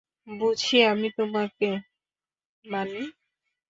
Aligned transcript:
বুঝি 0.27 0.77
আমি 0.83 1.07
তোমাকে, 1.17 1.69
বানি। 2.65 3.03